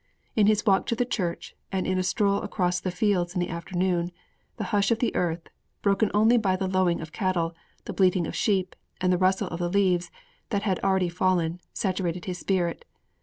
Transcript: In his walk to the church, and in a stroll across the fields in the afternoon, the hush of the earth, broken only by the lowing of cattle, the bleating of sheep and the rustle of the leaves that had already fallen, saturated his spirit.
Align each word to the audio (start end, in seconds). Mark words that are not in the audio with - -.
In 0.35 0.47
his 0.47 0.65
walk 0.65 0.87
to 0.87 0.95
the 0.95 1.05
church, 1.05 1.55
and 1.71 1.85
in 1.85 1.99
a 1.99 2.01
stroll 2.01 2.41
across 2.41 2.79
the 2.79 2.89
fields 2.89 3.35
in 3.35 3.39
the 3.39 3.49
afternoon, 3.49 4.11
the 4.57 4.63
hush 4.73 4.89
of 4.89 4.97
the 4.97 5.15
earth, 5.15 5.43
broken 5.83 6.09
only 6.11 6.37
by 6.39 6.55
the 6.55 6.65
lowing 6.67 7.01
of 7.01 7.11
cattle, 7.11 7.53
the 7.85 7.93
bleating 7.93 8.25
of 8.25 8.35
sheep 8.35 8.75
and 8.99 9.13
the 9.13 9.17
rustle 9.19 9.49
of 9.49 9.59
the 9.59 9.69
leaves 9.69 10.09
that 10.49 10.63
had 10.63 10.79
already 10.79 11.07
fallen, 11.09 11.61
saturated 11.75 12.25
his 12.25 12.39
spirit. 12.39 12.83